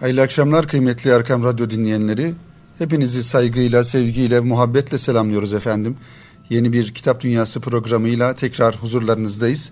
[0.00, 2.34] Hayırlı akşamlar kıymetli Erkam Radyo dinleyenleri.
[2.78, 5.96] Hepinizi saygıyla, sevgiyle, muhabbetle selamlıyoruz efendim.
[6.50, 9.70] Yeni bir Kitap Dünyası programıyla tekrar huzurlarınızdayız.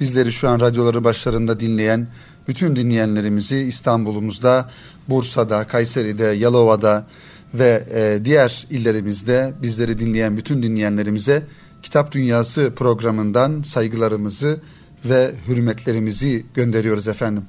[0.00, 2.06] Bizleri şu an radyoları başlarında dinleyen
[2.48, 4.70] bütün dinleyenlerimizi İstanbul'umuzda,
[5.08, 7.06] Bursa'da, Kayseri'de, Yalova'da
[7.54, 11.42] ve e, diğer illerimizde bizleri dinleyen bütün dinleyenlerimize
[11.82, 14.60] Kitap Dünyası programından saygılarımızı
[15.04, 17.44] ve hürmetlerimizi gönderiyoruz efendim.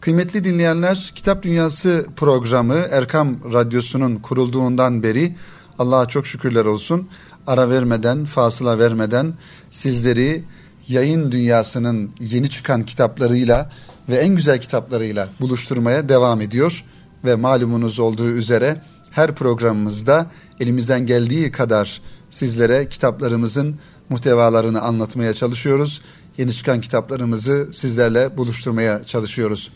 [0.00, 5.36] Kıymetli dinleyenler, Kitap Dünyası programı Erkam Radyosu'nun kurulduğundan beri
[5.78, 7.08] Allah'a çok şükürler olsun.
[7.46, 9.34] Ara vermeden, fasıla vermeden
[9.70, 10.44] sizleri
[10.88, 13.70] yayın dünyasının yeni çıkan kitaplarıyla
[14.08, 16.84] ve en güzel kitaplarıyla buluşturmaya devam ediyor.
[17.24, 20.26] Ve malumunuz olduğu üzere her programımızda
[20.60, 23.76] elimizden geldiği kadar sizlere kitaplarımızın
[24.08, 26.00] muhtevalarını anlatmaya çalışıyoruz.
[26.38, 29.70] Yeni çıkan kitaplarımızı sizlerle buluşturmaya çalışıyoruz.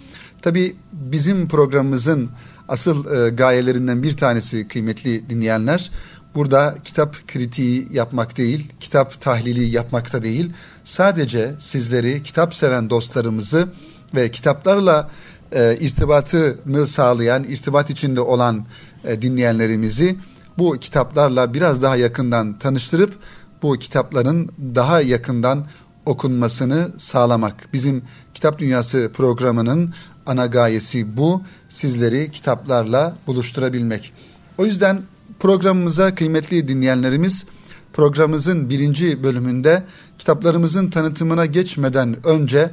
[0.44, 2.30] Tabi bizim programımızın
[2.68, 5.90] asıl e, gayelerinden bir tanesi kıymetli dinleyenler
[6.34, 10.52] burada kitap kritiği yapmak değil, kitap tahlili yapmakta değil.
[10.84, 13.68] Sadece sizleri kitap seven dostlarımızı
[14.14, 15.10] ve kitaplarla
[15.52, 18.66] e, irtibatını sağlayan, irtibat içinde olan
[19.04, 20.16] e, dinleyenlerimizi
[20.58, 23.14] bu kitaplarla biraz daha yakından tanıştırıp
[23.62, 25.66] bu kitapların daha yakından
[26.06, 27.68] okunmasını sağlamak.
[27.72, 28.02] Bizim
[28.34, 29.94] Kitap Dünyası programının
[30.26, 31.42] ana gayesi bu.
[31.68, 34.12] Sizleri kitaplarla buluşturabilmek.
[34.58, 35.02] O yüzden
[35.38, 37.44] programımıza kıymetli dinleyenlerimiz
[37.92, 39.82] programımızın birinci bölümünde
[40.18, 42.70] kitaplarımızın tanıtımına geçmeden önce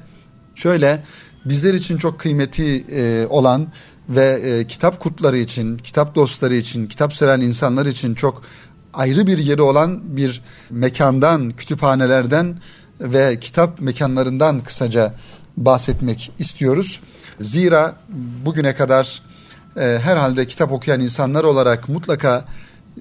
[0.56, 1.04] şöyle
[1.46, 3.68] bizler için çok kıymeti e, olan
[4.10, 8.44] ve e, kitap kurtları için, kitap dostları için, kitap seven insanlar için çok
[8.94, 12.58] ayrı bir yeri olan bir mekandan, kütüphanelerden
[13.02, 15.14] ve kitap mekanlarından kısaca
[15.58, 17.00] bahsetmek istiyoruz.
[17.42, 17.96] Zira
[18.46, 19.22] bugüne kadar
[19.78, 22.46] e, herhalde kitap okuyan insanlar olarak mutlaka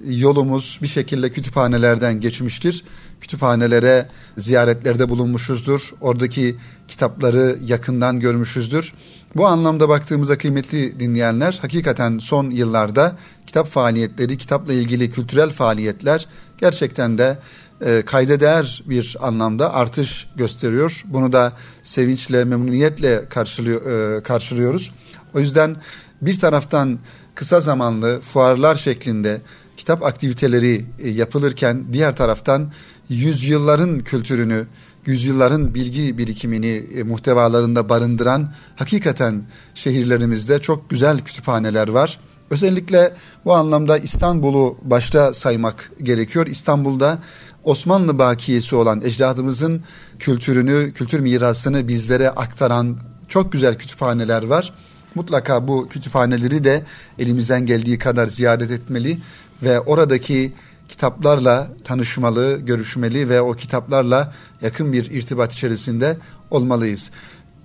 [0.05, 2.83] yolumuz bir şekilde kütüphanelerden geçmiştir.
[3.21, 4.07] Kütüphanelere
[4.37, 5.93] ziyaretlerde bulunmuşuzdur.
[6.01, 6.55] Oradaki
[6.87, 8.93] kitapları yakından görmüşüzdür.
[9.35, 13.15] Bu anlamda baktığımızda kıymetli dinleyenler hakikaten son yıllarda
[13.51, 17.39] kitap faaliyetleri, kitapla ilgili kültürel faaliyetler gerçekten de
[17.85, 21.03] e, kayda değer bir anlamda artış gösteriyor.
[21.05, 21.53] Bunu da
[21.83, 24.91] sevinçle, memnuniyetle karşılıyor, e, karşılıyoruz.
[25.33, 25.75] O yüzden
[26.21, 26.99] bir taraftan
[27.35, 29.41] kısa zamanlı fuarlar şeklinde
[29.77, 32.71] kitap aktiviteleri e, yapılırken diğer taraftan
[33.09, 34.65] yüzyılların kültürünü,
[35.05, 39.43] yüzyılların bilgi birikimini e, muhtevalarında barındıran hakikaten
[39.75, 42.19] şehirlerimizde çok güzel kütüphaneler var.
[42.51, 43.13] Özellikle
[43.45, 46.47] bu anlamda İstanbul'u başta saymak gerekiyor.
[46.47, 47.19] İstanbul'da
[47.63, 49.81] Osmanlı bakiyesi olan ecdadımızın
[50.19, 52.97] kültürünü, kültür mirasını bizlere aktaran
[53.27, 54.73] çok güzel kütüphaneler var.
[55.15, 56.83] Mutlaka bu kütüphaneleri de
[57.19, 59.17] elimizden geldiği kadar ziyaret etmeli
[59.63, 60.53] ve oradaki
[60.89, 66.17] kitaplarla tanışmalı, görüşmeli ve o kitaplarla yakın bir irtibat içerisinde
[66.51, 67.11] olmalıyız.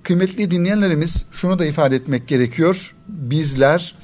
[0.03, 2.95] Kıymetli dinleyenlerimiz şunu da ifade etmek gerekiyor.
[3.09, 3.95] Bizler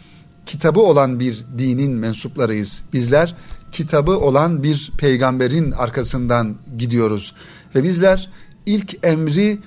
[0.46, 2.82] kitabı olan bir dinin mensuplarıyız.
[2.92, 3.34] Bizler
[3.72, 7.34] kitabı olan bir peygamberin arkasından gidiyoruz.
[7.74, 8.30] Ve bizler
[8.66, 9.58] ilk emri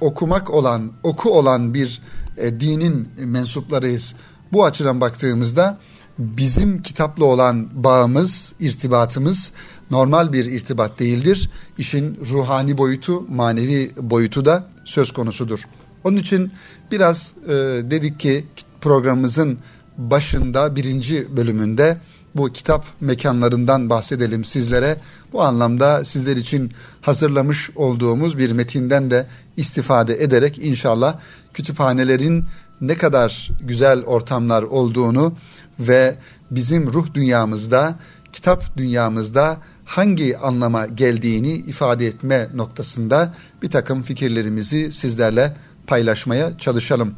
[0.00, 2.00] okumak olan, oku olan bir
[2.36, 4.14] e, dinin mensuplarıyız.
[4.52, 5.78] Bu açıdan baktığımızda
[6.18, 9.50] bizim kitapla olan bağımız, irtibatımız
[9.90, 11.50] normal bir irtibat değildir.
[11.78, 15.60] İşin ruhani boyutu, manevi boyutu da söz konusudur.
[16.04, 16.52] Onun için
[16.90, 17.52] biraz e,
[17.90, 18.44] dedik ki
[18.80, 19.58] programımızın
[19.98, 21.98] başında birinci bölümünde
[22.34, 24.96] bu kitap mekanlarından bahsedelim sizlere.
[25.32, 29.26] Bu anlamda sizler için hazırlamış olduğumuz bir metinden de
[29.56, 31.18] istifade ederek inşallah
[31.54, 32.44] kütüphanelerin
[32.80, 35.34] ne kadar güzel ortamlar olduğunu
[35.80, 36.14] ve
[36.50, 37.98] bizim ruh dünyamızda,
[38.32, 47.14] kitap dünyamızda hangi anlama geldiğini ifade etme noktasında bir takım fikirlerimizi sizlerle paylaşmaya çalışalım.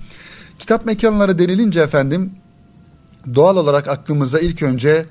[0.58, 2.32] Kitap mekanları denilince efendim
[3.34, 5.06] doğal olarak aklımıza ilk önce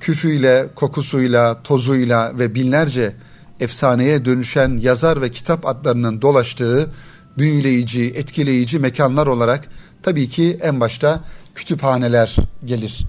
[0.00, 3.16] küfüyle, kokusuyla, tozuyla ve binlerce
[3.60, 6.90] efsaneye dönüşen yazar ve kitap adlarının dolaştığı
[7.38, 9.68] büyüleyici, etkileyici mekanlar olarak
[10.02, 11.20] tabii ki en başta
[11.54, 13.04] kütüphaneler gelir.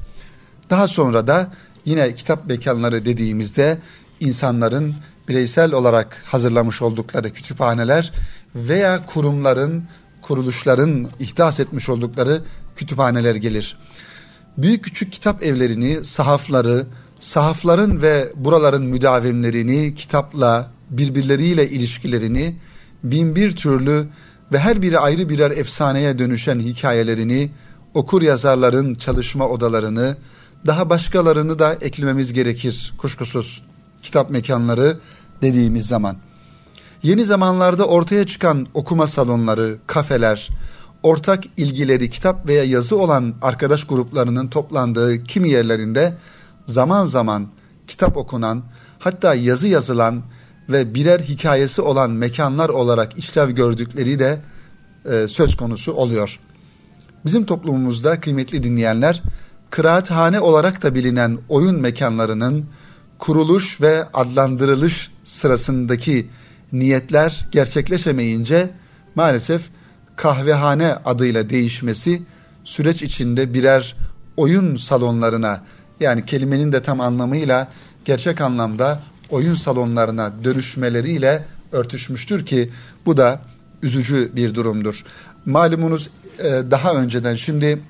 [0.69, 1.51] Daha sonra da
[1.85, 3.77] yine kitap mekanları dediğimizde
[4.19, 4.95] insanların
[5.27, 8.11] bireysel olarak hazırlamış oldukları kütüphaneler
[8.55, 9.83] veya kurumların,
[10.21, 12.41] kuruluşların ihdas etmiş oldukları
[12.75, 13.77] kütüphaneler gelir.
[14.57, 16.85] Büyük küçük kitap evlerini, sahafları,
[17.19, 22.55] sahafların ve buraların müdavimlerini, kitapla, birbirleriyle ilişkilerini,
[23.03, 24.07] bin bir türlü
[24.51, 27.51] ve her biri ayrı birer efsaneye dönüşen hikayelerini,
[27.93, 30.17] okur yazarların çalışma odalarını,
[30.65, 33.61] daha başkalarını da eklememiz gerekir kuşkusuz.
[34.01, 34.97] Kitap mekanları
[35.41, 36.17] dediğimiz zaman.
[37.03, 40.49] Yeni zamanlarda ortaya çıkan okuma salonları, kafeler,
[41.03, 46.13] ortak ilgileri kitap veya yazı olan arkadaş gruplarının toplandığı kimi yerlerinde
[46.65, 47.47] zaman zaman
[47.87, 48.63] kitap okunan,
[48.99, 50.23] hatta yazı yazılan
[50.69, 54.39] ve birer hikayesi olan mekanlar olarak işlev gördükleri de
[55.11, 56.39] e, söz konusu oluyor.
[57.25, 59.21] Bizim toplumumuzda kıymetli dinleyenler,
[59.69, 62.65] kıraathane olarak da bilinen oyun mekanlarının
[63.19, 66.29] kuruluş ve adlandırılış sırasındaki
[66.71, 68.69] niyetler gerçekleşemeyince
[69.15, 69.69] maalesef
[70.15, 72.21] kahvehane adıyla değişmesi
[72.63, 73.95] süreç içinde birer
[74.37, 75.63] oyun salonlarına
[75.99, 77.67] yani kelimenin de tam anlamıyla
[78.05, 78.99] gerçek anlamda
[79.29, 82.69] oyun salonlarına dönüşmeleriyle örtüşmüştür ki
[83.05, 83.41] bu da
[83.81, 85.03] üzücü bir durumdur.
[85.45, 87.81] Malumunuz e, daha önceden şimdi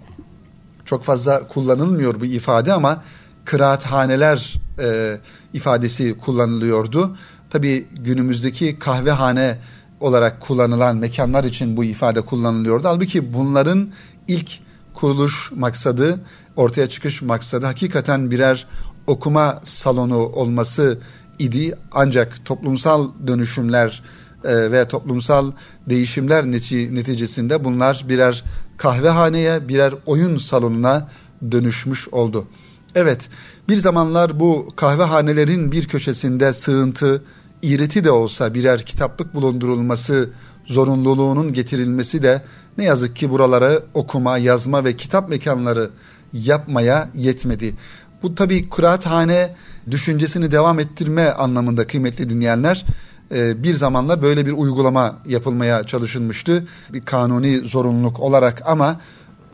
[0.85, 3.03] çok fazla kullanılmıyor bu ifade ama
[3.45, 5.17] kıraathaneler e,
[5.53, 7.17] ifadesi kullanılıyordu.
[7.49, 9.57] Tabi günümüzdeki kahvehane
[10.03, 12.87] olarak kullanılan mekanlar için bu ifade kullanılıyordu.
[12.87, 13.89] Halbuki bunların
[14.27, 14.59] ilk
[14.93, 16.19] kuruluş maksadı,
[16.55, 18.67] ortaya çıkış maksadı hakikaten birer
[19.07, 20.99] okuma salonu olması
[21.39, 21.75] idi.
[21.91, 24.03] Ancak toplumsal dönüşümler
[24.43, 25.51] e, ve toplumsal
[25.89, 28.43] değişimler neticesinde bunlar birer
[28.77, 31.09] kahvehaneye, birer oyun salonuna
[31.51, 32.47] dönüşmüş oldu.
[32.95, 33.29] Evet,
[33.69, 37.23] bir zamanlar bu kahvehanelerin bir köşesinde sığıntı,
[37.63, 40.29] iğreti de olsa birer kitaplık bulundurulması
[40.65, 42.41] zorunluluğunun getirilmesi de
[42.77, 45.89] ne yazık ki buralara okuma, yazma ve kitap mekanları
[46.33, 47.75] yapmaya yetmedi.
[48.23, 49.55] Bu tabi kıraathane
[49.91, 52.85] düşüncesini devam ettirme anlamında kıymetli dinleyenler
[53.31, 56.67] e, bir zamanlar böyle bir uygulama yapılmaya çalışılmıştı.
[56.93, 59.01] Bir kanuni zorunluluk olarak ama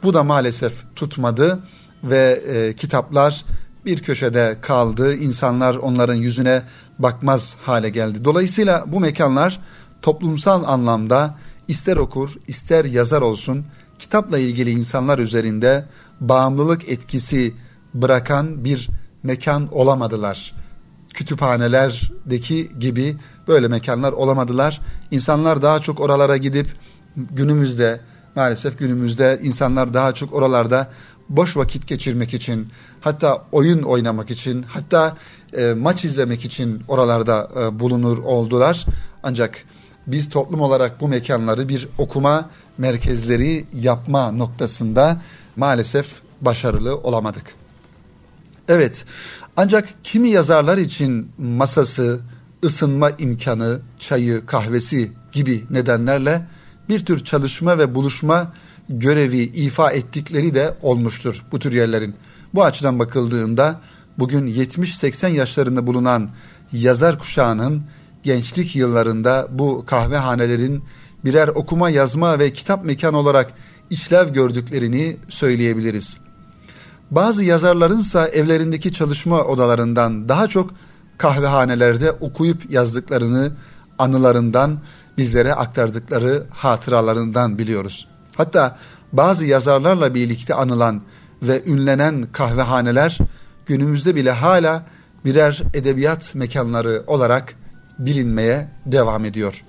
[0.03, 1.59] bu da maalesef tutmadı
[2.03, 3.45] ve e, kitaplar
[3.85, 5.15] bir köşede kaldı.
[5.15, 6.63] İnsanlar onların yüzüne
[6.99, 8.25] bakmaz hale geldi.
[8.25, 9.59] Dolayısıyla bu mekanlar
[10.01, 11.37] toplumsal anlamda
[11.67, 13.65] ister okur ister yazar olsun
[13.99, 15.85] kitapla ilgili insanlar üzerinde
[16.21, 17.53] bağımlılık etkisi
[17.93, 18.89] bırakan bir
[19.23, 20.55] mekan olamadılar.
[21.13, 23.17] Kütüphanelerdeki gibi
[23.47, 24.81] böyle mekanlar olamadılar.
[25.11, 26.67] İnsanlar daha çok oralara gidip
[27.17, 28.01] günümüzde
[28.35, 30.87] maalesef günümüzde insanlar daha çok oralarda
[31.29, 32.67] boş vakit geçirmek için,
[33.01, 35.17] hatta oyun oynamak için, hatta
[35.57, 38.85] e, maç izlemek için oralarda e, bulunur oldular.
[39.23, 39.63] Ancak
[40.07, 45.21] biz toplum olarak bu mekanları bir okuma merkezleri yapma noktasında
[45.55, 46.07] maalesef
[46.41, 47.55] başarılı olamadık.
[48.67, 49.05] Evet,
[49.57, 52.19] ancak kimi yazarlar için masası,
[52.63, 56.47] ısınma imkanı, çayı, kahvesi gibi nedenlerle
[56.89, 58.53] bir tür çalışma ve buluşma
[58.89, 62.15] görevi ifa ettikleri de olmuştur bu tür yerlerin.
[62.53, 63.81] Bu açıdan bakıldığında
[64.19, 66.29] bugün 70-80 yaşlarında bulunan
[66.71, 67.83] yazar kuşağının
[68.23, 70.83] gençlik yıllarında bu kahvehanelerin
[71.25, 73.53] birer okuma, yazma ve kitap mekan olarak
[73.89, 76.17] işlev gördüklerini söyleyebiliriz.
[77.11, 80.73] Bazı yazarlarınsa evlerindeki çalışma odalarından daha çok
[81.17, 83.51] kahvehanelerde okuyup yazdıklarını
[83.97, 84.79] anılarından
[85.17, 88.08] bizlere aktardıkları hatıralarından biliyoruz.
[88.39, 88.77] Hatta
[89.13, 91.01] bazı yazarlarla birlikte anılan
[91.43, 93.17] ve ünlenen kahvehaneler
[93.65, 94.83] günümüzde bile hala
[95.25, 97.53] birer edebiyat mekanları olarak
[97.99, 99.63] bilinmeye devam ediyor.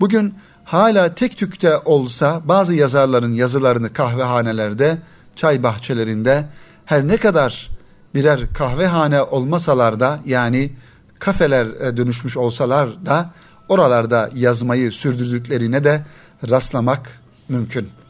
[0.00, 4.98] Bugün hala tek tükte olsa bazı yazarların yazılarını kahvehanelerde,
[5.36, 6.44] çay bahçelerinde
[6.84, 7.70] her ne kadar
[8.14, 10.72] birer kahvehane olmasalar da yani
[11.18, 13.30] kafeler e, dönüşmüş olsalar da
[13.68, 16.02] oralarda yazmayı sürdürdüklerine de
[16.50, 18.03] rastlamak mümkün.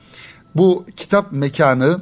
[0.54, 2.00] Bu kitap mekanı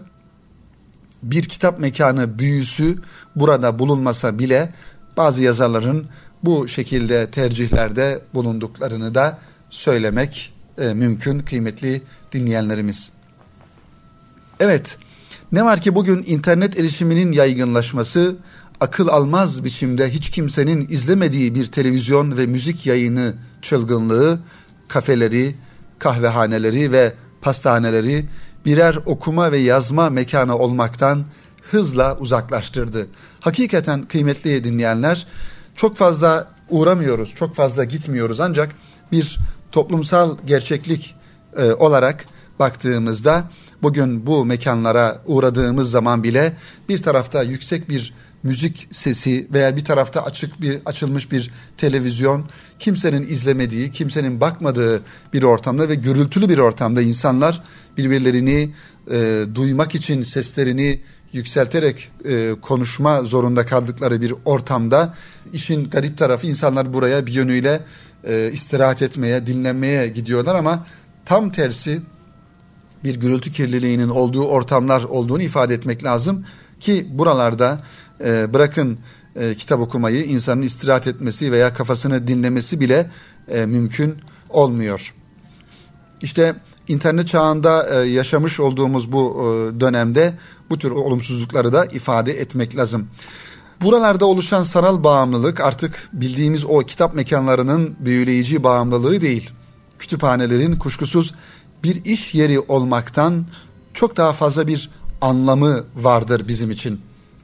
[1.22, 2.98] bir kitap mekanı büyüsü
[3.36, 4.74] burada bulunmasa bile
[5.16, 6.06] bazı yazarların
[6.42, 9.38] bu şekilde tercihlerde bulunduklarını da
[9.70, 13.10] söylemek e, mümkün kıymetli dinleyenlerimiz.
[14.60, 14.98] Evet,
[15.52, 18.36] ne var ki bugün internet erişiminin yaygınlaşması
[18.80, 24.38] akıl almaz biçimde hiç kimsenin izlemediği bir televizyon ve müzik yayını çılgınlığı
[24.88, 25.54] kafeleri,
[25.98, 27.12] kahvehaneleri ve
[27.42, 28.24] pastaneleri
[28.66, 31.24] birer okuma ve yazma mekanı olmaktan
[31.70, 33.06] hızla uzaklaştırdı.
[33.40, 35.26] Hakikaten kıymetli dinleyenler
[35.76, 38.72] çok fazla uğramıyoruz, çok fazla gitmiyoruz ancak
[39.12, 39.38] bir
[39.72, 41.14] toplumsal gerçeklik
[41.56, 42.24] e, olarak
[42.58, 43.44] baktığımızda
[43.82, 46.56] bugün bu mekanlara uğradığımız zaman bile
[46.88, 52.44] bir tarafta yüksek bir müzik sesi veya bir tarafta açık bir açılmış bir televizyon
[52.78, 57.62] kimsenin izlemediği, kimsenin bakmadığı bir ortamda ve gürültülü bir ortamda insanlar
[57.96, 58.70] birbirlerini
[59.10, 61.00] e, duymak için seslerini
[61.32, 65.14] yükselterek e, konuşma zorunda kaldıkları bir ortamda
[65.52, 67.80] işin garip tarafı insanlar buraya bir yönüyle
[68.24, 70.86] e, istirahat etmeye, dinlenmeye gidiyorlar ama
[71.24, 72.00] tam tersi
[73.04, 76.44] bir gürültü kirliliğinin olduğu ortamlar olduğunu ifade etmek lazım
[76.80, 77.80] ki buralarda
[78.24, 78.98] e, bırakın
[79.36, 83.10] e, kitap okumayı insanın istirahat etmesi veya kafasını dinlemesi bile
[83.48, 84.16] e, mümkün
[84.48, 85.14] olmuyor.
[86.20, 86.54] İşte
[86.88, 90.34] internet çağında e, yaşamış olduğumuz bu e, dönemde
[90.70, 93.08] bu tür olumsuzlukları da ifade etmek lazım.
[93.80, 99.50] Buralarda oluşan sanal bağımlılık artık bildiğimiz o kitap mekanlarının büyüleyici bağımlılığı değil.
[99.98, 101.34] Kütüphanelerin kuşkusuz
[101.84, 103.46] bir iş yeri olmaktan
[103.94, 107.00] çok daha fazla bir anlamı vardır bizim için.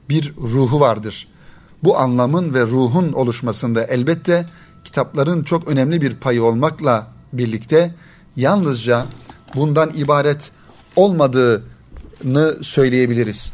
[0.09, 1.29] Bir ruhu vardır.
[1.85, 4.47] Bu anlamın ve ruhun oluşmasında elbette
[4.85, 7.95] kitapların çok önemli bir payı olmakla birlikte
[8.37, 9.07] yalnızca
[9.55, 10.51] bundan ibaret
[10.97, 13.53] olmadığını söyleyebiliriz.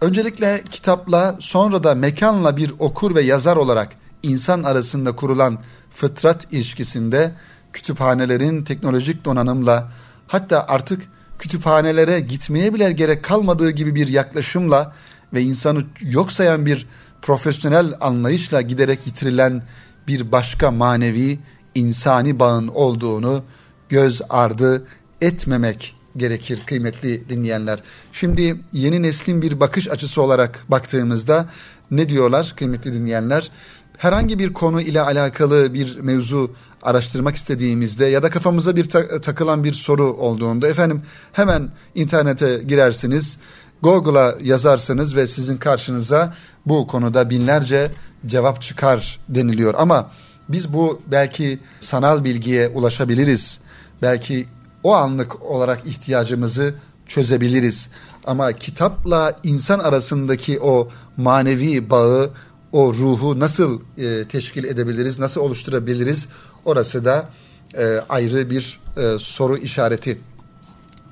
[0.00, 3.88] Öncelikle kitapla sonra da mekanla bir okur ve yazar olarak
[4.22, 5.58] insan arasında kurulan
[5.90, 7.32] fıtrat ilişkisinde
[7.72, 9.92] kütüphanelerin teknolojik donanımla
[10.26, 11.02] hatta artık
[11.38, 14.94] kütüphanelere gitmeye bile gerek kalmadığı gibi bir yaklaşımla
[15.32, 16.86] ve insanı yok sayan bir
[17.22, 19.62] profesyonel anlayışla giderek yitirilen
[20.08, 21.38] bir başka manevi
[21.74, 23.42] insani bağın olduğunu
[23.88, 24.86] göz ardı
[25.20, 27.82] etmemek gerekir kıymetli dinleyenler.
[28.12, 31.48] Şimdi yeni neslin bir bakış açısı olarak baktığımızda
[31.90, 33.50] ne diyorlar kıymetli dinleyenler?
[33.98, 39.64] Herhangi bir konu ile alakalı bir mevzu araştırmak istediğimizde ya da kafamıza bir ta- takılan
[39.64, 43.36] bir soru olduğunda efendim hemen internete girersiniz.
[43.82, 46.34] Google'a yazarsınız ve sizin karşınıza
[46.66, 47.90] bu konuda binlerce
[48.26, 49.74] cevap çıkar deniliyor.
[49.78, 50.10] Ama
[50.48, 53.58] biz bu belki sanal bilgiye ulaşabiliriz.
[54.02, 54.46] Belki
[54.82, 56.74] o anlık olarak ihtiyacımızı
[57.06, 57.88] çözebiliriz.
[58.26, 62.30] Ama kitapla insan arasındaki o manevi bağı,
[62.72, 66.26] o ruhu nasıl e, teşkil edebiliriz, nasıl oluşturabiliriz?
[66.64, 67.28] Orası da
[67.74, 70.18] e, ayrı bir e, soru işareti.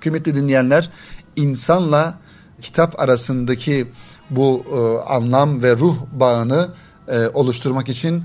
[0.00, 0.90] Kıymetli dinleyenler,
[1.36, 2.18] insanla
[2.62, 3.86] kitap arasındaki
[4.30, 6.68] bu e, anlam ve ruh bağını
[7.08, 8.22] e, oluşturmak için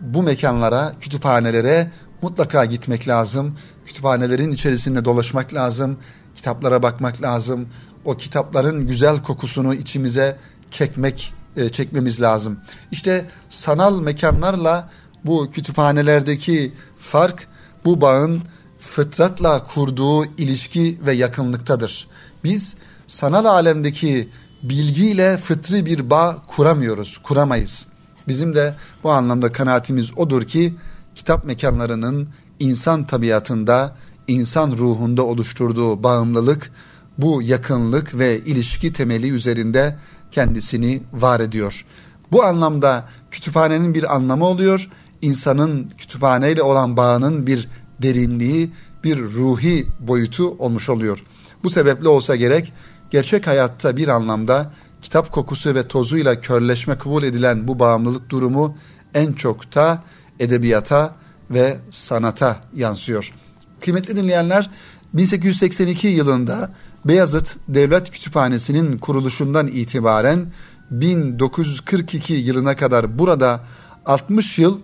[0.00, 1.90] bu mekanlara, kütüphanelere
[2.22, 3.58] mutlaka gitmek lazım.
[3.86, 5.96] Kütüphanelerin içerisinde dolaşmak lazım.
[6.34, 7.68] Kitaplara bakmak lazım.
[8.04, 10.36] O kitapların güzel kokusunu içimize
[10.70, 12.58] çekmek e, çekmemiz lazım.
[12.92, 14.90] İşte sanal mekanlarla
[15.24, 17.48] bu kütüphanelerdeki fark
[17.84, 18.42] bu bağın
[18.80, 22.08] fıtratla kurduğu ilişki ve yakınlıktadır.
[22.44, 22.74] Biz
[23.14, 24.28] sanal alemdeki
[24.62, 27.86] bilgiyle fıtri bir bağ kuramıyoruz, kuramayız.
[28.28, 30.74] Bizim de bu anlamda kanaatimiz odur ki
[31.14, 32.28] kitap mekanlarının
[32.60, 33.96] insan tabiatında,
[34.28, 36.70] insan ruhunda oluşturduğu bağımlılık
[37.18, 39.96] bu yakınlık ve ilişki temeli üzerinde
[40.30, 41.86] kendisini var ediyor.
[42.32, 44.90] Bu anlamda kütüphanenin bir anlamı oluyor.
[45.22, 47.68] İnsanın kütüphaneyle olan bağının bir
[48.02, 48.70] derinliği,
[49.04, 51.24] bir ruhi boyutu olmuş oluyor.
[51.64, 52.72] Bu sebeple olsa gerek
[53.14, 54.70] gerçek hayatta bir anlamda
[55.02, 58.76] kitap kokusu ve tozuyla körleşme kabul edilen bu bağımlılık durumu
[59.14, 60.02] en çok da
[60.40, 61.14] edebiyata
[61.50, 63.32] ve sanata yansıyor.
[63.80, 64.70] Kıymetli dinleyenler
[65.12, 66.70] 1882 yılında
[67.04, 70.46] Beyazıt Devlet Kütüphanesi'nin kuruluşundan itibaren
[70.90, 73.60] 1942 yılına kadar burada
[74.06, 74.80] 60 yıl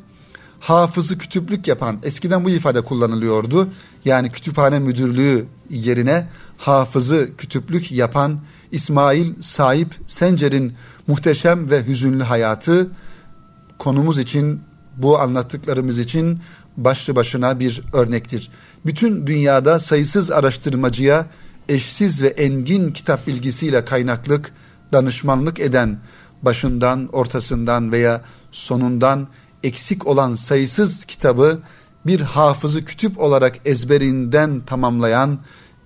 [0.60, 3.68] hafızı kütüplük yapan eskiden bu ifade kullanılıyordu.
[4.04, 6.28] Yani kütüphane müdürlüğü yerine
[6.60, 8.40] hafızı kütüplük yapan
[8.70, 10.72] İsmail Sahip Sencer'in
[11.06, 12.90] muhteşem ve hüzünlü hayatı
[13.78, 14.60] konumuz için
[14.96, 16.40] bu anlattıklarımız için
[16.76, 18.50] başlı başına bir örnektir.
[18.86, 21.26] Bütün dünyada sayısız araştırmacıya
[21.68, 24.52] eşsiz ve engin kitap bilgisiyle kaynaklık,
[24.92, 25.98] danışmanlık eden,
[26.42, 28.20] başından, ortasından veya
[28.52, 29.28] sonundan
[29.62, 31.58] eksik olan sayısız kitabı
[32.06, 35.38] bir hafızı kütüp olarak ezberinden tamamlayan,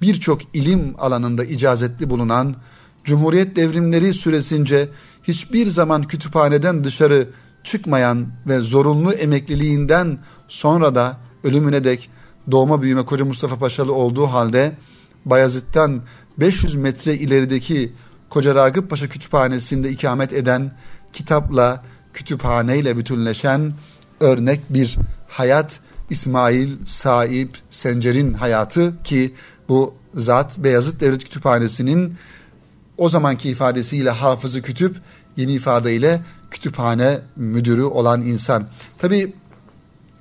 [0.04, 2.56] birçok ilim alanında icazetli bulunan,
[3.04, 4.88] Cumhuriyet devrimleri süresince
[5.22, 7.28] hiçbir zaman kütüphaneden dışarı
[7.64, 10.18] çıkmayan ve zorunlu emekliliğinden
[10.48, 12.10] sonra da ölümüne dek
[12.50, 14.76] doğma büyüme Koca Mustafa Paşalı olduğu halde
[15.24, 16.02] Bayezid'den
[16.38, 17.92] 500 metre ilerideki
[18.28, 20.72] Koca Ragıp Paşa Kütüphanesi'nde ikamet eden
[21.12, 21.84] kitapla
[22.14, 23.72] kütüphaneyle bütünleşen
[24.20, 24.96] örnek bir
[25.28, 25.80] hayat
[26.10, 29.34] İsmail Saip Sencer'in hayatı ki
[29.68, 32.14] bu zat Beyazıt Devlet Kütüphanesi'nin
[32.98, 34.96] o zamanki ifadesiyle hafızı kütüp
[35.36, 38.66] yeni ifadeyle kütüphane müdürü olan insan.
[38.98, 39.32] Tabi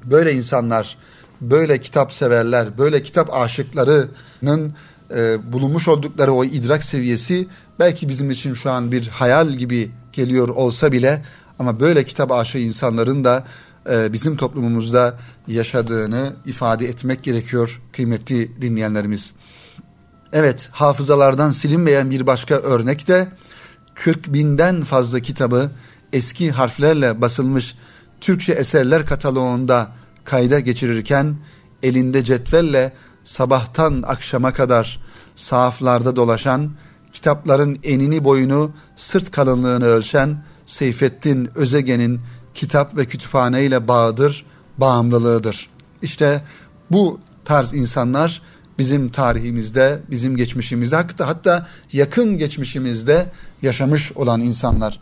[0.05, 0.97] böyle insanlar,
[1.41, 4.73] böyle kitap severler, böyle kitap aşıklarının
[5.15, 7.47] e, bulunmuş oldukları o idrak seviyesi
[7.79, 11.23] belki bizim için şu an bir hayal gibi geliyor olsa bile
[11.59, 13.43] ama böyle kitap aşığı insanların da
[13.89, 19.33] e, bizim toplumumuzda yaşadığını ifade etmek gerekiyor kıymetli dinleyenlerimiz.
[20.33, 23.27] Evet hafızalardan silinmeyen bir başka örnek de
[23.95, 25.71] 40 binden fazla kitabı
[26.13, 27.75] eski harflerle basılmış
[28.21, 29.91] Türkçe eserler kataloğunda
[30.23, 31.35] kayda geçirirken
[31.83, 35.01] elinde cetvelle sabahtan akşama kadar
[35.35, 36.71] sahaflarda dolaşan,
[37.13, 42.21] kitapların enini boyunu, sırt kalınlığını ölçen Seyfettin Özegen'in
[42.53, 44.45] kitap ve kütüphane ile bağıdır,
[44.77, 45.69] bağımlılığıdır.
[46.01, 46.41] İşte
[46.91, 48.41] bu tarz insanlar
[48.79, 53.25] bizim tarihimizde, bizim geçmişimizde hatta, hatta yakın geçmişimizde
[53.61, 54.99] yaşamış olan insanlar.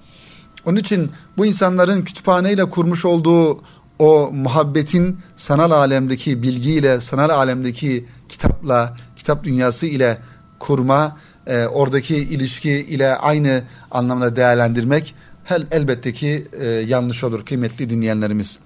[0.65, 3.62] Onun için bu insanların kütüphaneyle kurmuş olduğu
[4.00, 10.17] o muhabbetin sanal alemdeki bilgiyle, sanal alemdeki kitapla, kitap dünyası ile
[10.60, 11.17] kurma,
[11.48, 15.15] e, oradaki ilişki ile aynı anlamda değerlendirmek
[15.51, 18.60] el, elbette ki e, yanlış olur kıymetli dinleyenlerimiz.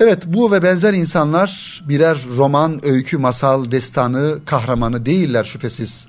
[0.00, 6.08] Evet bu ve benzer insanlar birer roman, öykü, masal, destanı, kahramanı değiller şüphesiz.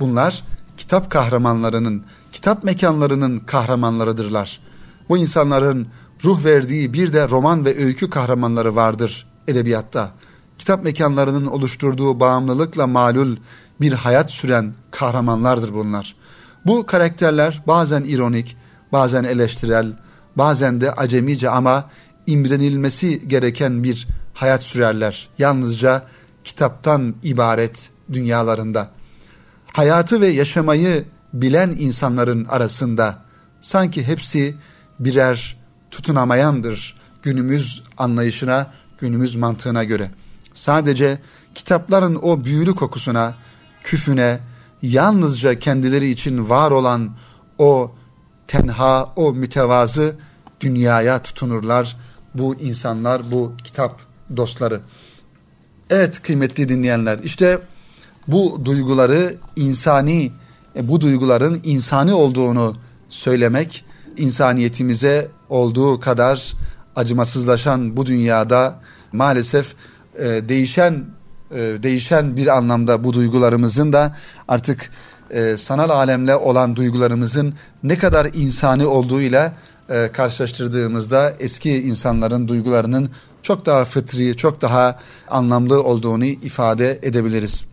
[0.00, 0.44] Bunlar
[0.76, 4.60] kitap kahramanlarının, kitap mekanlarının kahramanlarıdırlar.
[5.08, 5.88] Bu insanların
[6.24, 10.10] ruh verdiği bir de roman ve öykü kahramanları vardır edebiyatta.
[10.58, 13.36] Kitap mekanlarının oluşturduğu bağımlılıkla malul
[13.80, 16.16] bir hayat süren kahramanlardır bunlar.
[16.66, 18.56] Bu karakterler bazen ironik,
[18.92, 19.92] bazen eleştirel,
[20.36, 21.90] bazen de acemice ama
[22.26, 25.28] imrenilmesi gereken bir hayat sürerler.
[25.38, 26.06] Yalnızca
[26.44, 28.90] kitaptan ibaret dünyalarında.
[29.66, 33.18] Hayatı ve yaşamayı bilen insanların arasında
[33.60, 34.56] sanki hepsi
[35.00, 35.56] birer
[35.90, 40.10] tutunamayandır günümüz anlayışına, günümüz mantığına göre.
[40.54, 41.18] Sadece
[41.54, 43.34] kitapların o büyülü kokusuna,
[43.84, 44.40] küfüne,
[44.82, 47.16] yalnızca kendileri için var olan
[47.58, 47.94] o
[48.46, 50.14] tenha, o mütevazı
[50.60, 51.96] dünyaya tutunurlar
[52.34, 54.00] bu insanlar, bu kitap
[54.36, 54.80] dostları.
[55.90, 57.58] Evet kıymetli dinleyenler işte
[58.28, 60.32] bu duyguları insani,
[60.76, 62.76] e, bu duyguların insani olduğunu
[63.08, 63.84] söylemek
[64.16, 66.52] insaniyetimize olduğu kadar
[66.96, 68.80] acımasızlaşan bu dünyada
[69.12, 69.74] maalesef
[70.18, 71.04] e, değişen
[71.50, 74.16] e, değişen bir anlamda bu duygularımızın da
[74.48, 74.90] artık
[75.32, 79.52] e, sanal alemle olan duygularımızın ne kadar insani olduğuyla
[79.90, 83.10] e, karşılaştırdığımızda eski insanların duygularının
[83.42, 87.64] çok daha fıtri, çok daha anlamlı olduğunu ifade edebiliriz.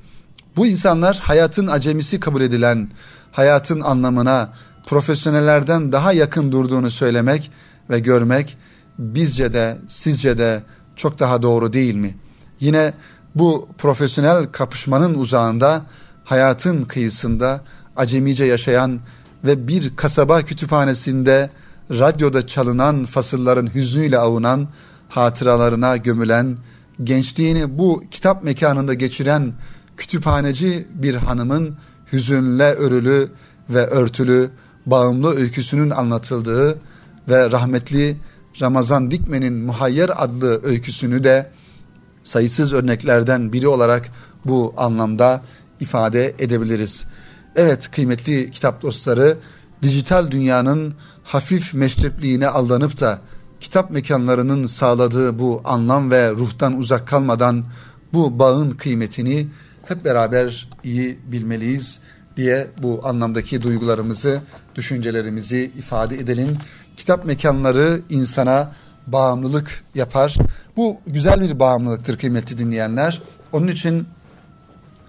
[0.56, 2.89] Bu insanlar hayatın acemisi kabul edilen,
[3.32, 4.54] hayatın anlamına
[4.86, 7.52] profesyonellerden daha yakın durduğunu söylemek
[7.89, 8.58] ve görmek
[9.00, 10.63] bizce de sizce de
[10.95, 12.17] çok daha doğru değil mi?
[12.60, 12.93] Yine
[13.36, 15.82] bu profesyonel kapışmanın uzağında
[16.29, 17.61] hayatın kıyısında
[17.95, 18.99] acemice yaşayan
[19.43, 21.49] ve bir kasaba kütüphanesinde
[21.91, 24.67] radyoda çalınan fasılların hüznüyle avunan,
[25.09, 26.57] hatıralarına gömülen,
[27.03, 29.53] gençliğini bu kitap mekanında geçiren
[29.97, 31.77] kütüphaneci bir hanımın
[32.13, 33.29] hüzünle örülü
[33.69, 34.49] ve örtülü
[34.85, 36.77] bağımlı öyküsünün anlatıldığı
[37.29, 38.17] ve rahmetli
[38.61, 41.51] Ramazan Dikmen'in Muhayyer adlı öyküsünü de
[42.23, 44.09] sayısız örneklerden biri olarak
[44.45, 45.41] bu anlamda
[45.79, 47.05] ifade edebiliriz.
[47.55, 49.37] Evet kıymetli kitap dostları
[49.81, 53.19] dijital dünyanın hafif meşrepliğine aldanıp da
[53.59, 57.63] kitap mekanlarının sağladığı bu anlam ve ruhtan uzak kalmadan
[58.13, 59.47] bu bağın kıymetini
[59.87, 61.99] hep beraber iyi bilmeliyiz
[62.37, 64.41] diye bu anlamdaki duygularımızı,
[64.75, 66.57] düşüncelerimizi ifade edelim.
[66.97, 68.71] Kitap mekanları insana
[69.07, 70.35] bağımlılık yapar.
[70.77, 73.21] Bu güzel bir bağımlılıktır kıymetli dinleyenler.
[73.51, 74.07] Onun için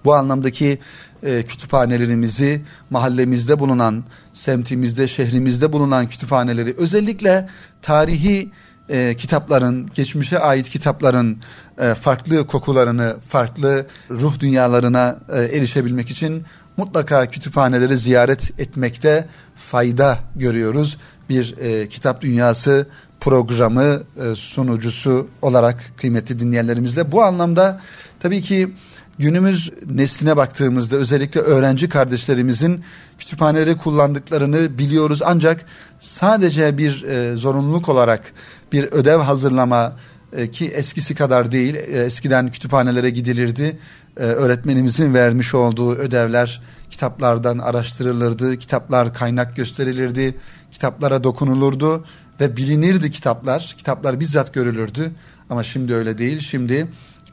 [0.04, 0.78] bu anlamdaki
[1.22, 7.48] e, kütüphanelerimizi mahallemizde bulunan, semtimizde, şehrimizde bulunan kütüphaneleri özellikle
[7.82, 8.50] tarihi
[8.88, 11.38] e, kitapların, geçmişe ait kitapların
[11.78, 16.44] e, farklı kokularını, farklı ruh dünyalarına e, erişebilmek için
[16.76, 20.98] mutlaka kütüphaneleri ziyaret etmekte fayda görüyoruz.
[21.28, 22.86] Bir e, kitap dünyası
[23.20, 27.80] programı e, sunucusu olarak kıymetli dinleyenlerimizle bu anlamda
[28.20, 28.74] tabii ki
[29.20, 32.84] günümüz nesline baktığımızda özellikle öğrenci kardeşlerimizin
[33.18, 35.22] kütüphaneleri kullandıklarını biliyoruz.
[35.24, 35.64] Ancak
[36.00, 38.32] sadece bir e, zorunluluk olarak
[38.72, 39.96] bir ödev hazırlama
[40.32, 43.78] e, ki eskisi kadar değil e, eskiden kütüphanelere gidilirdi.
[44.16, 50.34] E, öğretmenimizin vermiş olduğu ödevler kitaplardan araştırılırdı kitaplar kaynak gösterilirdi
[50.72, 52.04] kitaplara dokunulurdu
[52.40, 53.74] ve bilinirdi kitaplar.
[53.78, 55.10] Kitaplar bizzat görülürdü.
[55.50, 56.40] Ama şimdi öyle değil.
[56.40, 56.86] Şimdi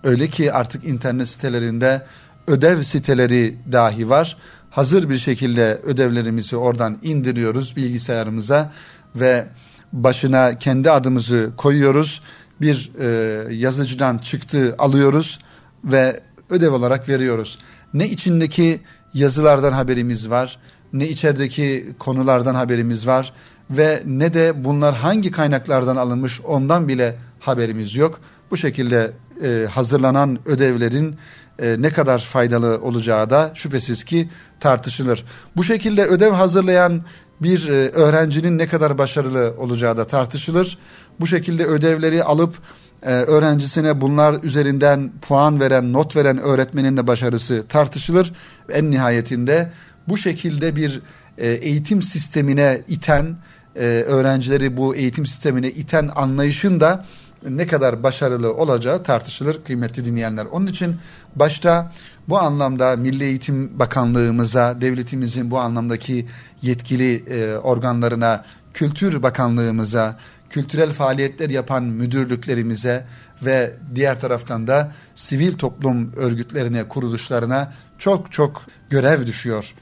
[0.07, 2.01] Öyle ki artık internet sitelerinde
[2.47, 4.37] ödev siteleri dahi var.
[4.69, 8.71] Hazır bir şekilde ödevlerimizi oradan indiriyoruz bilgisayarımıza
[9.15, 9.47] ve
[9.93, 12.21] başına kendi adımızı koyuyoruz.
[12.61, 13.07] Bir e,
[13.53, 15.39] yazıcıdan çıktı alıyoruz
[15.83, 17.59] ve ödev olarak veriyoruz.
[17.93, 18.79] Ne içindeki
[19.13, 20.59] yazılardan haberimiz var,
[20.93, 23.33] ne içerideki konulardan haberimiz var
[23.69, 28.19] ve ne de bunlar hangi kaynaklardan alınmış ondan bile haberimiz yok.
[28.51, 29.11] Bu şekilde
[29.43, 31.15] e, hazırlanan ödevlerin
[31.59, 35.25] e, ne kadar faydalı olacağı da şüphesiz ki tartışılır.
[35.55, 37.01] Bu şekilde ödev hazırlayan
[37.41, 40.77] bir e, öğrencinin ne kadar başarılı olacağı da tartışılır.
[41.19, 42.55] Bu şekilde ödevleri alıp
[43.03, 48.33] e, öğrencisine bunlar üzerinden puan veren, not veren öğretmenin de başarısı tartışılır.
[48.71, 49.69] En nihayetinde
[50.07, 51.01] bu şekilde bir
[51.37, 53.37] e, eğitim sistemine iten,
[53.75, 57.05] e, öğrencileri bu eğitim sistemine iten anlayışın da
[57.49, 60.45] ne kadar başarılı olacağı tartışılır kıymetli dinleyenler.
[60.45, 60.95] Onun için
[61.35, 61.91] başta
[62.27, 66.27] bu anlamda Milli Eğitim Bakanlığımıza, devletimizin bu anlamdaki
[66.61, 70.19] yetkili e, organlarına, Kültür Bakanlığımıza,
[70.49, 73.05] kültürel faaliyetler yapan müdürlüklerimize
[73.41, 79.73] ve diğer taraftan da sivil toplum örgütlerine, kuruluşlarına çok çok görev düşüyor.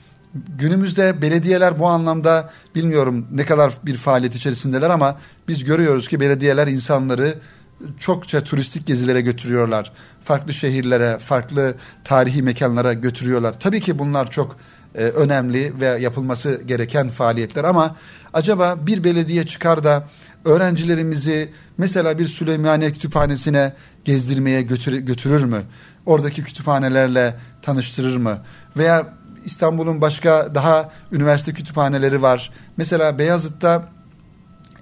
[0.58, 5.18] Günümüzde belediyeler bu anlamda bilmiyorum ne kadar bir faaliyet içerisindeler ama
[5.48, 7.36] biz görüyoruz ki belediyeler insanları
[8.00, 9.92] çokça turistik gezilere götürüyorlar.
[10.24, 13.60] Farklı şehirlere, farklı tarihi mekanlara götürüyorlar.
[13.60, 14.58] Tabii ki bunlar çok
[14.96, 17.96] e, önemli ve yapılması gereken faaliyetler ama
[18.34, 20.10] acaba bir belediye çıkar da
[20.46, 23.74] öğrencilerimizi mesela bir Süleymaniye Kütüphanesi'ne
[24.06, 25.62] gezdirmeye götür, götürür mü?
[26.06, 28.38] Oradaki kütüphanelerle tanıştırır mı?
[28.78, 29.14] Veya
[29.46, 32.52] İstanbul'un başka daha üniversite kütüphaneleri var.
[32.78, 33.90] Mesela Beyazıt'ta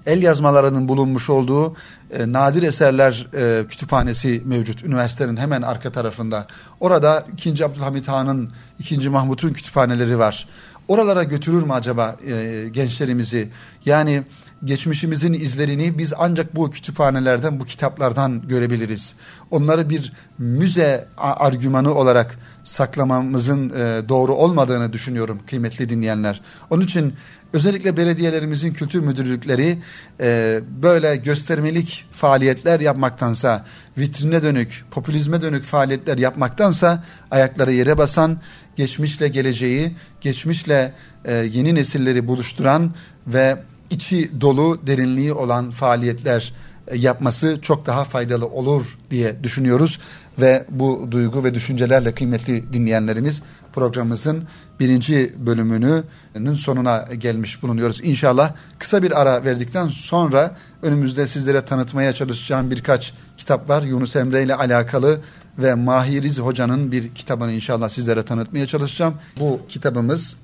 [0.06, 1.76] el yazmalarının bulunmuş olduğu
[2.10, 6.46] e, nadir eserler e, kütüphanesi mevcut üniversitenin hemen arka tarafında.
[6.80, 7.64] Orada 2.
[7.64, 9.08] Abdülhamit Han'ın 2.
[9.08, 10.48] Mahmut'un kütüphaneleri var.
[10.88, 13.50] Oralara götürür mü acaba e, gençlerimizi?
[13.84, 14.22] Yani
[14.64, 19.12] geçmişimizin izlerini biz ancak bu kütüphanelerden, bu kitaplardan görebiliriz.
[19.50, 26.40] Onları bir müze argümanı olarak saklamamızın e, doğru olmadığını düşünüyorum kıymetli dinleyenler.
[26.70, 27.14] Onun için
[27.52, 29.78] özellikle belediyelerimizin kültür müdürlükleri
[30.20, 33.64] e, böyle göstermelik faaliyetler yapmaktansa,
[33.98, 38.40] vitrine dönük, popülizme dönük faaliyetler yapmaktansa ayakları yere basan,
[38.76, 40.92] geçmişle geleceği, geçmişle
[41.24, 42.94] e, yeni nesilleri buluşturan
[43.26, 43.56] ve
[43.94, 46.52] içi dolu derinliği olan faaliyetler
[46.88, 49.98] e, yapması çok daha faydalı olur diye düşünüyoruz
[50.40, 54.44] ve bu duygu ve düşüncelerle kıymetli dinleyenlerimiz programımızın
[54.80, 58.00] birinci bölümünün sonuna gelmiş bulunuyoruz.
[58.02, 63.82] İnşallah kısa bir ara verdikten sonra önümüzde sizlere tanıtmaya çalışacağım birkaç kitap var.
[63.82, 65.20] Yunus Emre ile alakalı
[65.58, 69.14] ve Mahiriz Hoca'nın bir kitabını inşallah sizlere tanıtmaya çalışacağım.
[69.40, 70.36] Bu kitabımız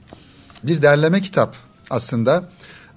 [0.62, 1.56] bir derleme kitap
[1.90, 2.44] aslında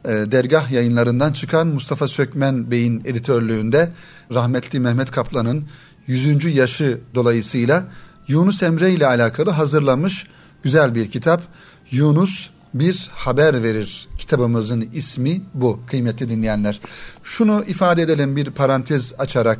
[0.05, 3.91] e, dergah yayınlarından çıkan Mustafa Sökmen Bey'in editörlüğünde
[4.33, 5.65] rahmetli Mehmet Kaplan'ın
[6.07, 6.55] 100.
[6.55, 7.83] yaşı dolayısıyla
[8.27, 10.27] Yunus Emre ile alakalı hazırlanmış
[10.63, 11.41] güzel bir kitap.
[11.91, 16.79] Yunus bir haber verir kitabımızın ismi bu kıymetli dinleyenler.
[17.23, 19.59] Şunu ifade edelim bir parantez açarak.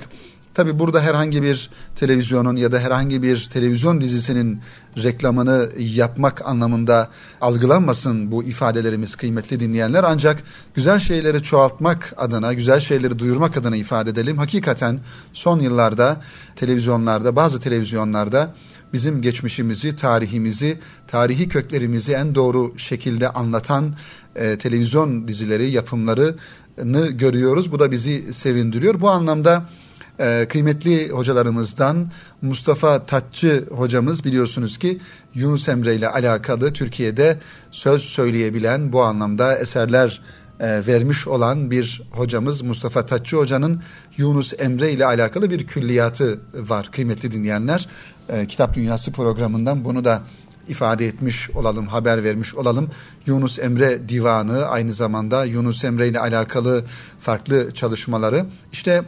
[0.54, 4.62] Tabi burada herhangi bir televizyonun ya da herhangi bir televizyon dizisinin
[4.98, 7.10] reklamını yapmak anlamında
[7.42, 10.04] algılanmasın bu ifadelerimiz kıymetli dinleyenler.
[10.04, 14.38] Ancak güzel şeyleri çoğaltmak adına, güzel şeyleri duyurmak adına ifade edelim.
[14.38, 15.00] Hakikaten
[15.34, 16.22] son yıllarda
[16.56, 18.56] televizyonlarda, bazı televizyonlarda
[18.94, 23.94] bizim geçmişimizi, tarihimizi, tarihi köklerimizi en doğru şekilde anlatan
[24.36, 27.72] e, televizyon dizileri, yapımlarını görüyoruz.
[27.72, 29.02] Bu da bizi sevindiriyor.
[29.02, 29.66] Bu anlamda
[30.20, 32.08] e, kıymetli hocalarımızdan
[32.42, 35.00] Mustafa Tatçı hocamız biliyorsunuz ki
[35.34, 37.40] Yunus Emre ile alakalı Türkiye'de
[37.72, 40.22] söz söyleyebilen bu anlamda eserler
[40.60, 43.82] e, vermiş olan bir hocamız Mustafa Tatçı hocanın
[44.18, 47.88] Yunus Emre ile alakalı bir külliyatı var kıymetli dinleyenler.
[48.30, 50.22] E, Kitap Dünyası programından bunu da
[50.68, 52.90] ifade etmiş olalım, haber vermiş olalım.
[53.26, 56.84] Yunus Emre Divanı aynı zamanda Yunus Emre ile alakalı
[57.20, 58.46] farklı çalışmaları.
[58.72, 59.04] İşte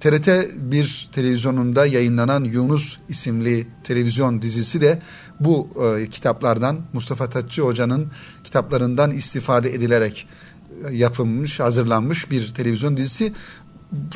[0.00, 5.02] TRT bir televizyonunda yayınlanan Yunus isimli televizyon dizisi de
[5.40, 8.10] bu e, kitaplardan Mustafa Tatçı Hoca'nın
[8.44, 10.28] kitaplarından istifade edilerek
[10.88, 13.32] e, yapılmış, hazırlanmış bir televizyon dizisi.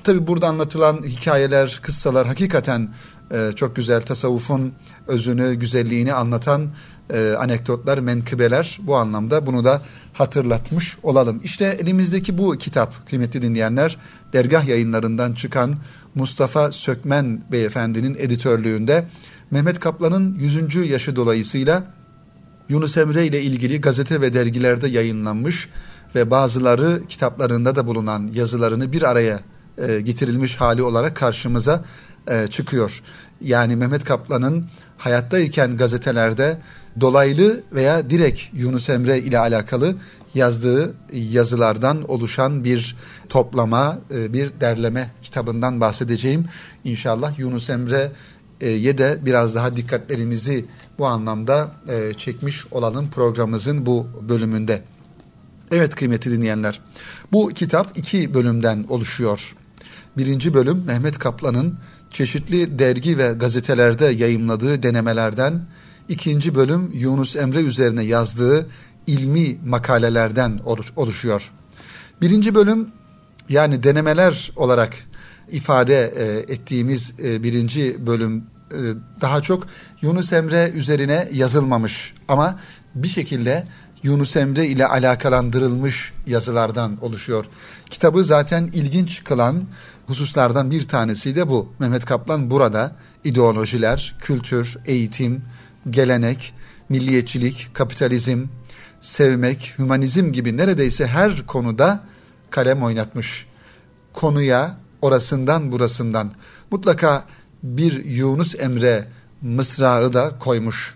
[0.05, 2.89] Tabi burada anlatılan hikayeler, kıssalar hakikaten
[3.31, 4.73] e, çok güzel tasavvufun
[5.07, 6.69] özünü, güzelliğini anlatan
[7.13, 9.83] e, anekdotlar, menkıbeler bu anlamda bunu da
[10.13, 11.41] hatırlatmış olalım.
[11.45, 13.97] İşte elimizdeki bu kitap kıymetli dinleyenler
[14.33, 15.75] dergah yayınlarından çıkan
[16.15, 19.05] Mustafa Sökmen beyefendinin editörlüğünde
[19.51, 20.77] Mehmet Kaplan'ın 100.
[20.91, 21.85] yaşı dolayısıyla
[22.69, 25.69] Yunus Emre ile ilgili gazete ve dergilerde yayınlanmış
[26.15, 29.41] ve bazıları kitaplarında da bulunan yazılarını bir araya
[29.79, 31.85] e, getirilmiş hali olarak karşımıza
[32.29, 33.03] e, çıkıyor.
[33.41, 34.67] Yani Mehmet Kaplan'ın
[34.99, 36.59] hayattayken gazetelerde
[37.01, 39.97] dolaylı veya direkt Yunus Emre ile alakalı
[40.35, 42.97] yazdığı yazılardan oluşan bir
[43.29, 46.45] toplama, e, bir derleme kitabından bahsedeceğim.
[46.85, 50.65] İnşallah Yunus Emre'ye de biraz daha dikkatlerimizi
[50.99, 54.83] bu anlamda e, çekmiş olalım programımızın bu bölümünde.
[55.71, 56.81] Evet kıymetli dinleyenler,
[57.33, 59.57] bu kitap iki bölümden oluşuyor.
[60.17, 61.79] Birinci bölüm Mehmet Kaplan'ın
[62.15, 65.61] çeşitli dergi ve gazetelerde yayımladığı denemelerden,
[66.09, 68.69] ikinci bölüm Yunus Emre üzerine yazdığı
[69.07, 70.61] ilmi makalelerden
[70.97, 71.51] oluşuyor.
[72.21, 72.89] Birinci bölüm
[73.49, 74.95] yani denemeler olarak
[75.51, 78.79] ifade e, ettiğimiz e, birinci bölüm e,
[79.21, 79.67] daha çok
[80.03, 82.59] Yunus Emre üzerine yazılmamış ama
[82.95, 83.67] bir şekilde
[84.03, 87.45] Yunus Emre ile alakalandırılmış yazılardan oluşuyor.
[87.91, 89.65] Kitabı zaten ilginç kılan
[90.07, 91.73] hususlardan bir tanesi de bu.
[91.79, 95.43] Mehmet Kaplan burada ideolojiler, kültür, eğitim,
[95.91, 96.55] gelenek,
[96.89, 98.47] milliyetçilik, kapitalizm,
[99.01, 102.05] sevmek, hümanizm gibi neredeyse her konuda
[102.51, 103.47] kalem oynatmış.
[104.13, 106.33] Konuya orasından burasından
[106.71, 107.25] mutlaka
[107.63, 109.09] bir Yunus Emre
[109.43, 110.95] mısrağı da koymuş.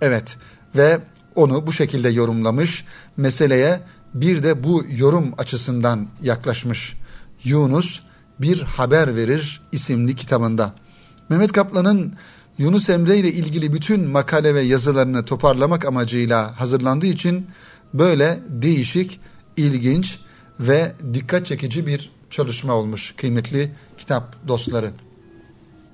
[0.00, 0.36] Evet
[0.76, 1.00] ve
[1.34, 2.84] onu bu şekilde yorumlamış.
[3.16, 3.80] Meseleye
[4.14, 6.94] bir de bu yorum açısından yaklaşmış.
[7.44, 8.00] Yunus
[8.40, 10.72] bir haber verir isimli kitabında.
[11.28, 12.14] Mehmet Kaplan'ın
[12.58, 17.46] Yunus Emre ile ilgili bütün makale ve yazılarını toparlamak amacıyla hazırlandığı için
[17.94, 19.20] böyle değişik,
[19.56, 20.18] ilginç
[20.60, 24.90] ve dikkat çekici bir çalışma olmuş kıymetli kitap dostları.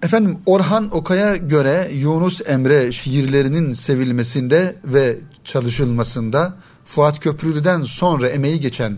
[0.02, 8.96] Efendim Orhan Okay'a göre Yunus Emre şiirlerinin sevilmesinde ve çalışılmasında Fuat Köprülü'den sonra emeği geçen,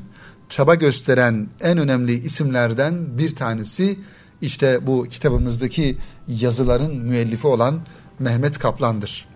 [0.53, 3.99] çaba gösteren en önemli isimlerden bir tanesi
[4.41, 5.97] işte bu kitabımızdaki
[6.29, 7.81] yazıların müellifi olan
[8.19, 9.29] Mehmet Kaplan'dır.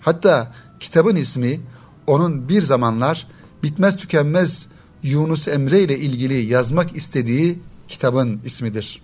[0.00, 1.60] Hatta kitabın ismi
[2.06, 3.26] onun bir zamanlar
[3.62, 4.66] bitmez tükenmez
[5.02, 7.58] Yunus Emre ile ilgili yazmak istediği
[7.88, 9.02] kitabın ismidir.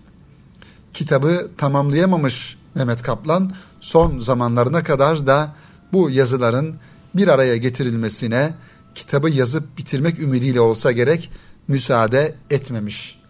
[0.95, 5.55] Kitabı tamamlayamamış Mehmet Kaplan son zamanlarına kadar da
[5.93, 6.75] bu yazıların
[7.15, 8.55] bir araya getirilmesine
[8.95, 11.31] kitabı yazıp bitirmek ümidiyle olsa gerek
[11.71, 13.21] müsaade etmemiş.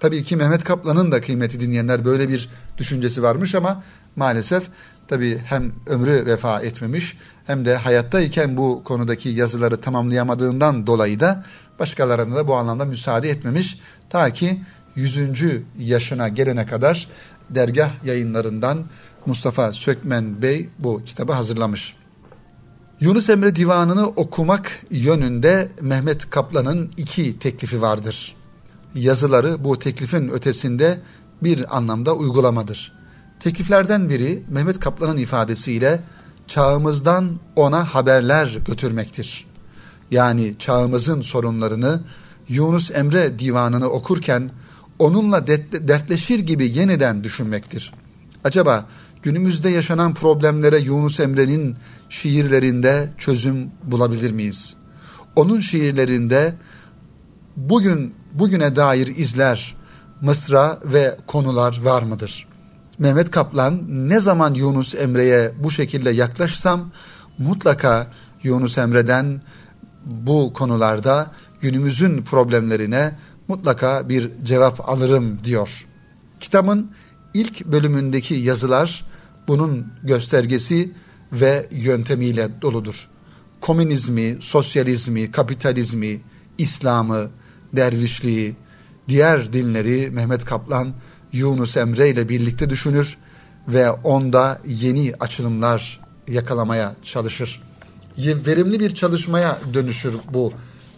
[0.00, 3.82] Tabii ki Mehmet Kaplan'ın da kıymeti dinleyenler böyle bir düşüncesi varmış ama
[4.16, 4.68] maalesef
[5.08, 11.44] tabii hem ömrü vefa etmemiş hem de hayattayken bu konudaki yazıları tamamlayamadığından dolayı da
[11.78, 13.80] başkalarına da bu anlamda müsaade etmemiş.
[14.10, 14.62] Ta ki
[14.96, 15.42] 100.
[15.78, 17.08] yaşına gelene kadar
[17.50, 18.84] dergah yayınlarından
[19.26, 21.96] Mustafa Sökmen Bey bu kitabı hazırlamış.
[23.00, 28.36] Yunus Emre Divanı'nı okumak yönünde Mehmet Kaplan'ın iki teklifi vardır
[28.96, 31.00] yazıları bu teklifin ötesinde
[31.42, 32.92] bir anlamda uygulamadır.
[33.40, 36.00] Tekliflerden biri Mehmet Kaplan'ın ifadesiyle
[36.46, 39.46] çağımızdan ona haberler götürmektir.
[40.10, 42.00] Yani çağımızın sorunlarını
[42.48, 44.50] Yunus Emre divanını okurken
[44.98, 47.92] onunla dertleşir gibi yeniden düşünmektir.
[48.44, 48.86] Acaba
[49.22, 51.76] günümüzde yaşanan problemlere Yunus Emre'nin
[52.08, 54.76] şiirlerinde çözüm bulabilir miyiz?
[55.36, 56.54] Onun şiirlerinde
[57.56, 59.76] bugün bugüne dair izler,
[60.20, 62.46] mısra ve konular var mıdır?
[62.98, 66.90] Mehmet Kaplan ne zaman Yunus Emre'ye bu şekilde yaklaşsam
[67.38, 68.06] mutlaka
[68.42, 69.42] Yunus Emre'den
[70.04, 75.86] bu konularda günümüzün problemlerine mutlaka bir cevap alırım diyor.
[76.40, 76.90] Kitabın
[77.40, 79.04] ilk bölümündeki yazılar
[79.48, 80.92] bunun göstergesi
[81.32, 83.08] ve yöntemiyle doludur.
[83.60, 86.20] Komünizmi, sosyalizmi, kapitalizmi,
[86.58, 87.30] İslam'ı,
[87.72, 88.56] dervişliği,
[89.08, 90.94] diğer dinleri Mehmet Kaplan
[91.32, 93.18] Yunus Emre ile birlikte düşünür
[93.68, 97.62] ve onda yeni açılımlar yakalamaya çalışır.
[98.18, 100.52] Verimli bir çalışmaya dönüşür bu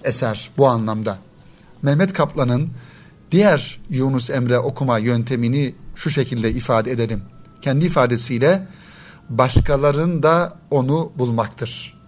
[0.05, 1.19] eser bu anlamda.
[1.83, 2.71] Mehmet Kaplan'ın
[3.31, 7.23] diğer Yunus Emre okuma yöntemini şu şekilde ifade edelim.
[7.63, 8.69] Kendi ifadesiyle
[9.29, 11.99] başkaların da onu bulmaktır.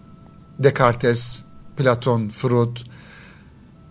[0.59, 1.41] Descartes,
[1.77, 2.77] Platon, Freud,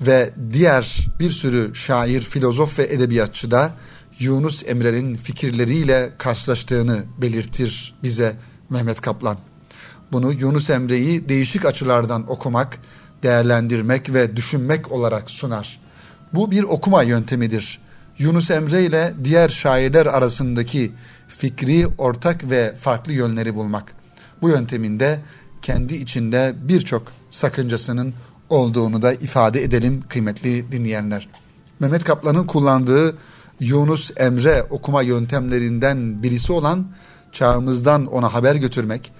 [0.02, 3.74] ve diğer bir sürü şair, filozof ve edebiyatçı da
[4.20, 8.36] Yunus Emre'nin fikirleriyle karşılaştığını belirtir bize
[8.70, 9.38] Mehmet Kaplan.
[10.12, 12.78] Bunu Yunus Emre'yi değişik açılardan okumak,
[13.24, 15.80] değerlendirmek ve düşünmek olarak sunar.
[16.34, 17.80] Bu bir okuma yöntemidir.
[18.18, 20.92] Yunus Emre ile diğer şairler arasındaki
[21.28, 23.94] fikri ortak ve farklı yönleri bulmak.
[24.42, 25.20] Bu yönteminde
[25.62, 28.14] kendi içinde birçok sakıncasının
[28.50, 31.30] olduğunu da ifade edelim kıymetli dinleyenler.
[31.80, 33.18] Mehmet Kaplan'ın kullandığı
[33.60, 36.88] Yunus Emre okuma yöntemlerinden birisi olan
[37.32, 39.12] çağımızdan ona haber götürmek,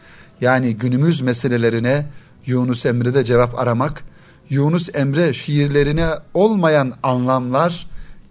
[0.42, 2.06] yani günümüz meselelerine
[2.46, 4.04] Yunus Emre'de cevap aramak,
[4.50, 7.88] Yunus Emre şiirlerine olmayan anlamlar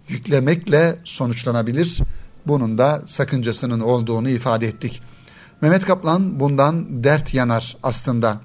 [0.07, 1.99] yüklemekle sonuçlanabilir.
[2.47, 5.01] Bunun da sakıncasının olduğunu ifade ettik.
[5.61, 8.41] Mehmet Kaplan bundan dert yanar aslında.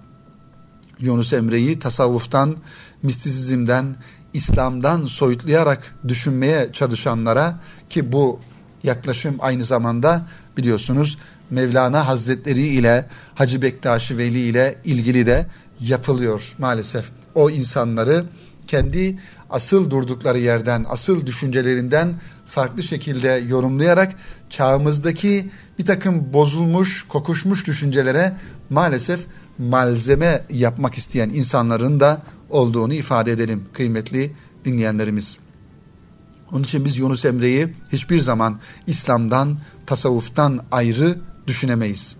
[1.00, 2.56] Yunus Emre'yi tasavvuftan,
[3.02, 3.96] mistisizmden,
[4.32, 7.60] İslam'dan soyutlayarak düşünmeye çalışanlara
[7.90, 8.40] ki bu
[8.82, 11.18] yaklaşım aynı zamanda biliyorsunuz
[11.50, 15.46] Mevlana Hazretleri ile Hacı Bektaşi Veli ile ilgili de
[15.80, 17.23] yapılıyor maalesef.
[17.34, 18.24] O insanları
[18.66, 19.18] kendi
[19.50, 22.14] asıl durdukları yerden, asıl düşüncelerinden
[22.46, 24.14] farklı şekilde yorumlayarak
[24.50, 28.36] çağımızdaki bir takım bozulmuş, kokuşmuş düşüncelere
[28.70, 29.20] maalesef
[29.58, 34.32] malzeme yapmak isteyen insanların da olduğunu ifade edelim kıymetli
[34.64, 35.38] dinleyenlerimiz.
[36.52, 42.16] Onun için biz Yunus Emre'yi hiçbir zaman İslam'dan, tasavvuftan ayrı düşünemeyiz.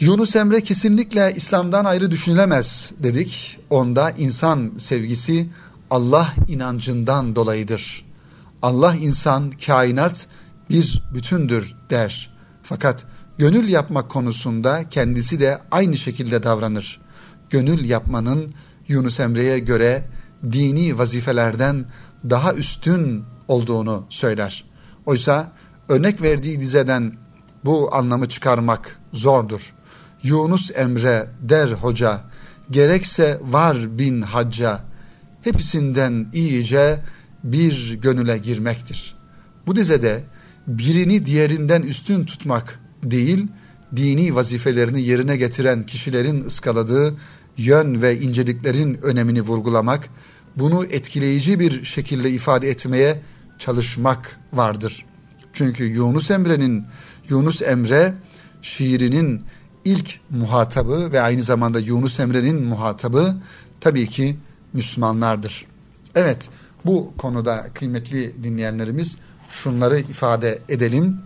[0.00, 3.58] Yunus Emre kesinlikle İslam'dan ayrı düşünülemez dedik.
[3.70, 5.48] Onda insan sevgisi
[5.90, 8.04] Allah inancından dolayıdır.
[8.62, 10.26] Allah insan, kainat
[10.70, 12.30] bir bütündür der.
[12.62, 13.04] Fakat
[13.38, 17.00] gönül yapmak konusunda kendisi de aynı şekilde davranır.
[17.50, 18.54] Gönül yapmanın
[18.88, 20.04] Yunus Emre'ye göre
[20.52, 21.84] dini vazifelerden
[22.30, 24.64] daha üstün olduğunu söyler.
[25.06, 25.52] Oysa
[25.88, 27.12] örnek verdiği dizeden
[27.64, 29.75] bu anlamı çıkarmak zordur.
[30.28, 32.20] Yunus Emre der hoca,
[32.70, 34.84] gerekse var bin hacca,
[35.42, 37.00] hepsinden iyice
[37.44, 39.16] bir gönüle girmektir.
[39.66, 40.24] Bu dizede
[40.66, 43.46] birini diğerinden üstün tutmak değil,
[43.96, 47.14] dini vazifelerini yerine getiren kişilerin ıskaladığı
[47.56, 50.08] yön ve inceliklerin önemini vurgulamak,
[50.56, 53.22] bunu etkileyici bir şekilde ifade etmeye
[53.58, 55.04] çalışmak vardır.
[55.52, 56.84] Çünkü Yunus Emre'nin
[57.28, 58.14] Yunus Emre
[58.62, 59.42] şiirinin
[59.86, 63.36] ilk muhatabı ve aynı zamanda Yunus Emre'nin muhatabı
[63.80, 64.36] tabii ki
[64.72, 65.66] Müslümanlardır.
[66.14, 66.48] Evet
[66.84, 69.16] bu konuda kıymetli dinleyenlerimiz
[69.50, 71.18] şunları ifade edelim.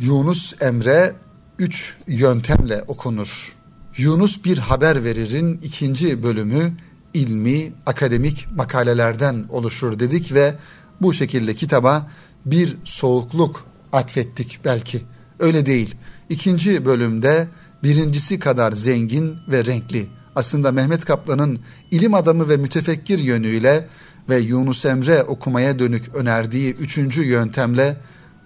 [0.00, 1.14] Yunus Emre
[1.58, 3.56] üç yöntemle okunur.
[3.96, 6.72] Yunus bir haber veririn ikinci bölümü
[7.14, 10.54] ilmi, akademik makalelerden oluşur dedik ve
[11.00, 12.10] bu şekilde kitaba
[12.46, 15.02] bir soğukluk atfettik belki.
[15.38, 15.94] Öyle değil.
[16.28, 17.48] İkinci bölümde
[17.82, 20.06] birincisi kadar zengin ve renkli.
[20.34, 21.58] Aslında Mehmet Kaplan'ın
[21.90, 23.88] ilim adamı ve mütefekkir yönüyle
[24.28, 27.96] ve Yunus Emre okumaya dönük önerdiği üçüncü yöntemle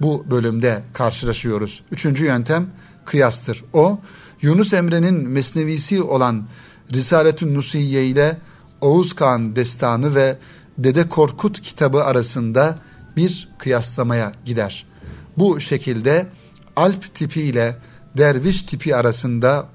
[0.01, 1.83] bu bölümde karşılaşıyoruz.
[1.93, 2.66] Üçüncü yöntem
[3.05, 3.64] kıyastır.
[3.73, 4.01] O
[4.43, 6.47] Yunus Emre'nin mesnevisi olan
[6.93, 8.38] Risaletün Nusiye ile
[8.81, 10.38] Oğuz Kağan destanı ve
[10.79, 12.75] Dede Korkut kitabı arasında
[13.16, 14.87] bir kıyaslamaya gider.
[15.38, 16.27] Bu şekilde
[16.81, 17.77] Alp tipi ile
[18.16, 19.66] Derviş tipi arasında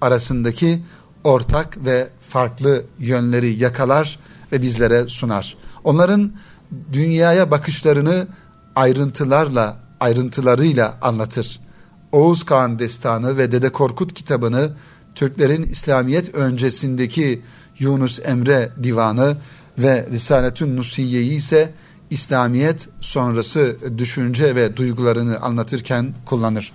[0.00, 0.82] arasındaki
[1.24, 4.18] ortak ve farklı yönleri yakalar
[4.52, 5.56] ve bizlere sunar.
[5.84, 6.32] Onların
[6.92, 8.26] dünyaya bakışlarını
[8.76, 11.60] ayrıntılarla, ayrıntılarıyla anlatır.
[12.12, 14.72] Oğuz Kağan Destanı ve Dede Korkut kitabını
[15.14, 17.42] Türklerin İslamiyet öncesindeki
[17.78, 19.36] Yunus Emre Divanı
[19.78, 21.70] ve Risaletün Nusiye'yi ise
[22.14, 26.72] İslamiyet sonrası düşünce ve duygularını anlatırken kullanır.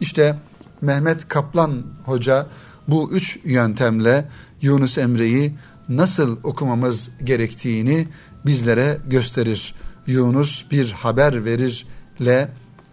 [0.00, 0.36] İşte
[0.80, 2.46] Mehmet Kaplan Hoca
[2.88, 4.28] bu üç yöntemle
[4.62, 5.54] Yunus Emre'yi
[5.88, 8.08] nasıl okumamız gerektiğini
[8.46, 9.74] bizlere gösterir.
[10.06, 12.48] Yunus bir haber verirle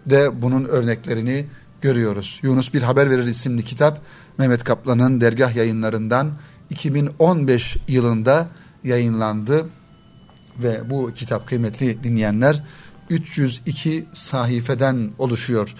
[0.10, 1.46] de bunun örneklerini
[1.82, 2.40] görüyoruz.
[2.44, 4.02] Yunus bir haber verir isimli kitap
[4.38, 6.32] Mehmet Kaplan'ın dergah yayınlarından
[6.70, 8.48] 2015 yılında
[8.84, 9.66] yayınlandı
[10.60, 12.64] ve bu kitap kıymetli dinleyenler
[13.10, 15.76] 302 sayfeden oluşuyor.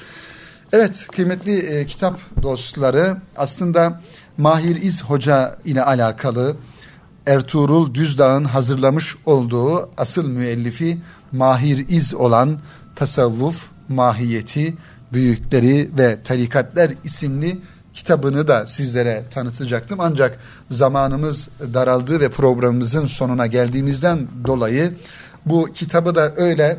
[0.72, 4.02] Evet kıymetli e, kitap dostları aslında
[4.38, 6.56] Mahir İz Hoca ile alakalı
[7.28, 10.98] Ertuğrul Düzdağ'ın hazırlamış olduğu asıl müellifi
[11.32, 12.60] Mahir İz olan
[12.96, 14.78] Tasavvuf, Mahiyeti,
[15.14, 17.58] Büyükleri ve Tarikatler isimli
[17.98, 20.00] kitabını da sizlere tanıtacaktım.
[20.00, 20.40] Ancak
[20.72, 24.94] zamanımız daraldı ve programımızın sonuna geldiğimizden dolayı
[25.46, 26.78] bu kitabı da öyle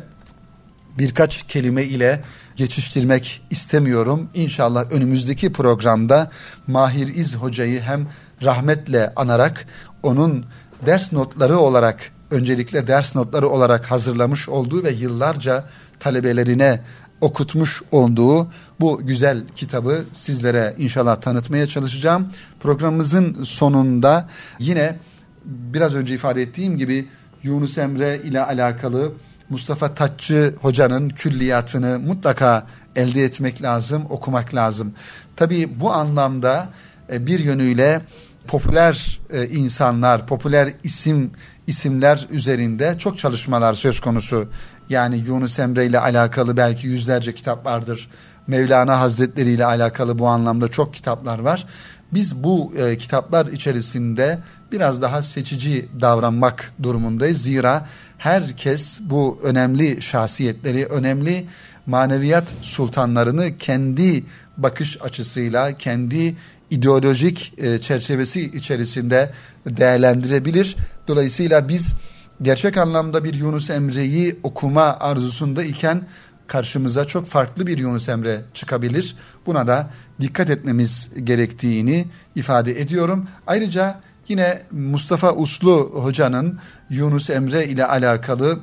[0.97, 2.21] birkaç kelime ile
[2.55, 4.29] geçiştirmek istemiyorum.
[4.33, 6.31] İnşallah önümüzdeki programda
[6.67, 8.07] Mahir İz Hoca'yı hem
[8.43, 9.65] rahmetle anarak
[10.03, 10.45] onun
[10.85, 15.65] ders notları olarak öncelikle ders notları olarak hazırlamış olduğu ve yıllarca
[15.99, 16.81] talebelerine
[17.21, 22.27] okutmuş olduğu bu güzel kitabı sizlere inşallah tanıtmaya çalışacağım.
[22.59, 24.99] Programımızın sonunda yine
[25.45, 27.07] biraz önce ifade ettiğim gibi
[27.43, 29.11] Yunus Emre ile alakalı
[29.49, 34.93] Mustafa Tatçı hocanın külliyatını mutlaka elde etmek lazım, okumak lazım.
[35.35, 36.69] Tabii bu anlamda
[37.11, 38.01] e, bir yönüyle
[38.47, 41.31] popüler e, insanlar, popüler isim
[41.67, 44.49] isimler üzerinde çok çalışmalar söz konusu.
[44.89, 48.09] Yani Yunus Emre ile alakalı belki yüzlerce kitap vardır.
[48.47, 51.65] Mevlana Hazretleri ile alakalı bu anlamda çok kitaplar var.
[52.13, 54.39] Biz bu e, kitaplar içerisinde
[54.71, 57.41] biraz daha seçici davranmak durumundayız.
[57.41, 57.87] Zira
[58.17, 61.45] herkes bu önemli şahsiyetleri, önemli
[61.85, 64.23] maneviyat sultanlarını kendi
[64.57, 66.35] bakış açısıyla, kendi
[66.69, 69.31] ideolojik e, çerçevesi içerisinde
[69.65, 70.75] değerlendirebilir.
[71.07, 71.93] Dolayısıyla biz
[72.41, 76.03] gerçek anlamda bir Yunus Emre'yi okuma arzusunda iken
[76.47, 79.15] karşımıza çok farklı bir Yunus Emre çıkabilir.
[79.45, 79.89] Buna da
[80.21, 83.27] dikkat etmemiz gerektiğini ifade ediyorum.
[83.47, 86.59] Ayrıca yine Mustafa Uslu hocanın
[86.89, 88.59] Yunus Emre ile alakalı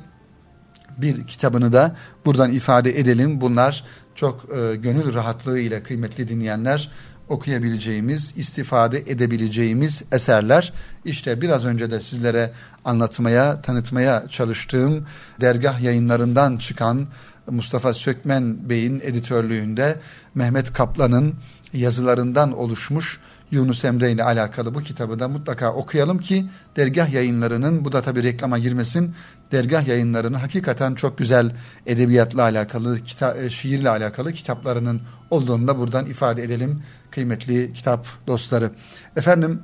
[0.97, 3.41] bir kitabını da buradan ifade edelim.
[3.41, 3.83] Bunlar
[4.15, 6.91] çok e, gönül rahatlığı ile kıymetli dinleyenler
[7.29, 10.73] okuyabileceğimiz, istifade edebileceğimiz eserler.
[11.05, 12.51] İşte biraz önce de sizlere
[12.85, 15.05] anlatmaya, tanıtmaya çalıştığım
[15.41, 17.07] dergah yayınlarından çıkan
[17.47, 19.95] Mustafa Sökmen Bey'in editörlüğünde
[20.35, 21.35] Mehmet Kaplan'ın
[21.73, 23.19] yazılarından oluşmuş
[23.51, 26.45] Yunus Emre ile alakalı bu kitabı da mutlaka okuyalım ki
[26.75, 29.15] dergah yayınlarının bu da tabi reklama girmesin
[29.51, 31.51] dergah yayınlarının hakikaten çok güzel
[31.85, 38.71] edebiyatla alakalı kita, e, şiirle alakalı kitaplarının olduğunu da buradan ifade edelim kıymetli kitap dostları.
[39.15, 39.61] Efendim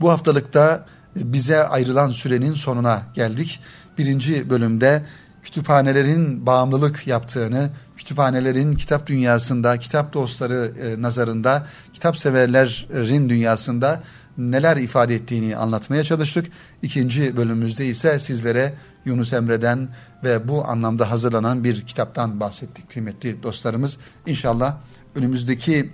[0.00, 3.60] bu haftalıkta bize ayrılan sürenin sonuna geldik.
[3.98, 5.02] Birinci bölümde
[5.44, 14.02] kütüphanelerin bağımlılık yaptığını, kütüphanelerin kitap dünyasında, kitap dostları e, nazarında, kitap severlerin dünyasında
[14.38, 16.46] neler ifade ettiğini anlatmaya çalıştık.
[16.82, 18.74] İkinci bölümümüzde ise sizlere
[19.04, 19.88] Yunus Emre'den
[20.24, 23.98] ve bu anlamda hazırlanan bir kitaptan bahsettik kıymetli dostlarımız.
[24.26, 24.76] İnşallah
[25.14, 25.90] önümüzdeki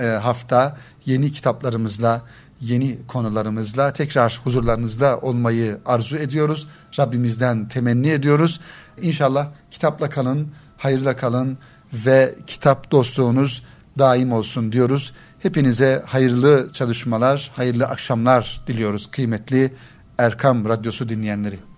[0.00, 0.76] e, hafta
[1.06, 2.22] yeni kitaplarımızla,
[2.60, 6.68] yeni konularımızla tekrar huzurlarınızda olmayı arzu ediyoruz.
[6.98, 8.60] Rabbimizden temenni ediyoruz.
[9.00, 11.58] İnşallah kitapla kalın, hayırla kalın
[11.92, 13.62] ve kitap dostluğunuz
[13.98, 15.12] daim olsun diyoruz.
[15.38, 19.74] Hepinize hayırlı çalışmalar, hayırlı akşamlar diliyoruz kıymetli
[20.18, 21.69] Erkam Radyosu dinleyenleri.